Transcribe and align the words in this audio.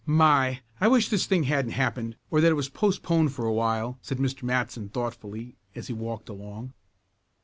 "My! 0.07 0.61
I 0.79 0.87
wish 0.87 1.09
this 1.09 1.27
thing 1.27 1.43
hadn't 1.43 1.73
happened, 1.73 2.15
or 2.31 2.41
that 2.41 2.49
it 2.49 2.55
was 2.55 2.69
postponed 2.69 3.33
for 3.33 3.45
a 3.45 3.53
while," 3.53 3.99
said 4.01 4.17
Mr. 4.17 4.41
Matson 4.41 4.89
thoughtfully 4.89 5.57
as 5.75 5.85
he 5.89 5.93
walked 5.93 6.27
along. 6.27 6.73